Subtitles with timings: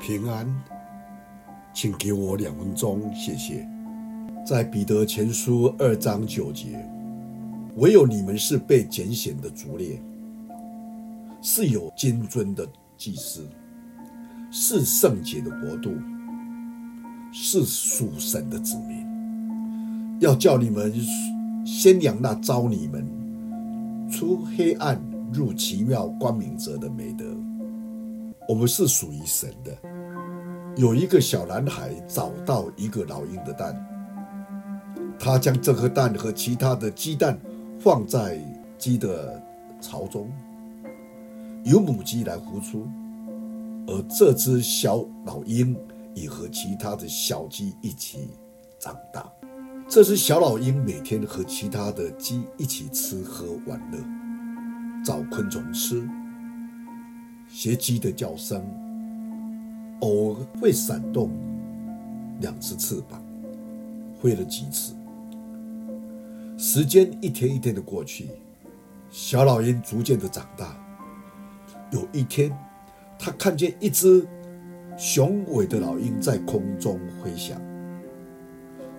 [0.00, 0.46] 平安，
[1.74, 3.68] 请给我两分钟，谢谢。
[4.46, 6.88] 在彼得前书二章九节，
[7.76, 10.00] 唯有你们是被拣选的族列，
[11.42, 12.66] 是有金尊的
[12.96, 13.46] 祭司，
[14.50, 15.90] 是圣洁的国度，
[17.32, 19.06] 是属神的子民。
[20.20, 20.94] 要叫你们
[21.66, 23.04] 宣扬那召你们
[24.10, 25.00] 出黑暗
[25.32, 27.24] 入奇妙光明者的美德。
[28.48, 29.76] 我们是属于神的。
[30.74, 33.76] 有一个小男孩找到一个老鹰的蛋，
[35.18, 37.38] 他将这颗蛋和其他的鸡蛋
[37.78, 38.40] 放在
[38.78, 39.42] 鸡的
[39.82, 40.32] 巢中，
[41.62, 42.88] 由母鸡来孵出，
[43.86, 45.76] 而这只小老鹰
[46.14, 48.30] 也和其他的小鸡一起
[48.78, 49.30] 长大。
[49.86, 53.98] 这只小老鹰每天和其他的鸡一起吃喝玩乐，
[55.04, 56.08] 找昆虫吃。
[57.48, 58.62] 学鸡的叫声，
[60.00, 61.30] 偶尔会闪动
[62.40, 63.22] 两只翅膀，
[64.20, 64.94] 飞了几次。
[66.56, 68.28] 时间一天一天的过去，
[69.10, 70.76] 小老鹰逐渐的长大。
[71.90, 72.56] 有一天，
[73.18, 74.26] 他看见一只
[74.96, 77.60] 雄伟的老鹰在空中飞翔。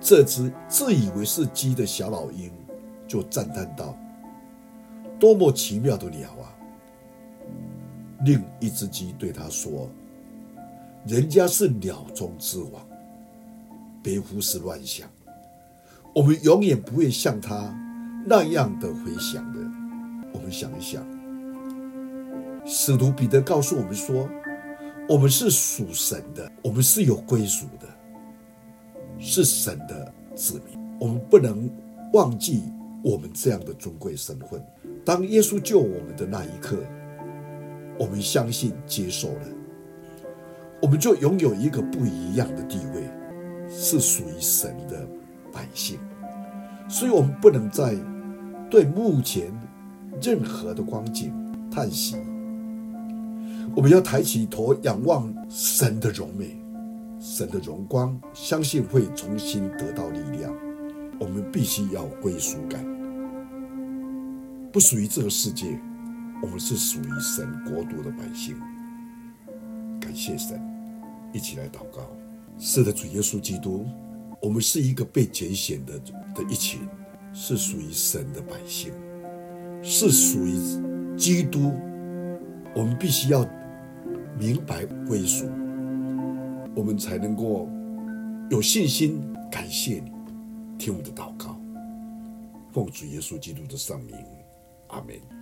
[0.00, 2.50] 这只自以为是鸡的小老鹰
[3.06, 3.96] 就赞叹道
[5.20, 6.50] ：“多么奇妙的鸟啊！”
[8.24, 9.90] 另一只鸡对他说
[11.04, 12.86] ：“人家是鸟中之王，
[14.00, 15.08] 别胡思乱想。
[16.14, 17.74] 我们永远不会像他
[18.24, 19.58] 那样的飞翔的。”
[20.32, 21.04] 我们想一想，
[22.64, 24.28] 使徒彼得告诉我们说
[25.08, 27.88] ：“我们是属神的，我们是有归属的，
[29.18, 30.78] 是神的子民。
[31.00, 31.68] 我们不能
[32.12, 32.62] 忘记
[33.02, 34.64] 我们这样的尊贵身份。
[35.04, 36.78] 当耶稣救我们的那一刻。”
[37.98, 39.46] 我们相信接受了，
[40.80, 43.08] 我们就拥有一个不一样的地位，
[43.68, 45.06] 是属于神的
[45.52, 45.98] 百姓。
[46.88, 47.94] 所以，我们不能再
[48.68, 49.52] 对目前
[50.20, 51.32] 任何的光景
[51.70, 52.16] 叹息。
[53.74, 56.56] 我们要抬起头仰望神的荣美，
[57.20, 60.52] 神的荣光，相信会重新得到力量。
[61.18, 62.84] 我们必须要归属感，
[64.72, 65.78] 不属于这个世界。
[66.42, 68.56] 我们是属于神国度的百姓，
[70.00, 70.60] 感谢神，
[71.32, 72.10] 一起来祷告。
[72.58, 73.86] 是的，主耶稣基督，
[74.40, 75.98] 我们是一个被拣选的
[76.34, 76.80] 的一群，
[77.32, 78.30] 是属于神。
[78.32, 78.92] 的百姓，
[79.82, 80.56] 是属于
[81.16, 81.72] 基督。
[82.74, 83.46] 我们必须要
[84.38, 85.46] 明白归属，
[86.74, 87.68] 我们才能够
[88.50, 90.10] 有信心感谢你，
[90.76, 91.56] 听我们的祷告，
[92.72, 94.16] 奉主耶稣基督的圣名，
[94.88, 95.41] 阿门。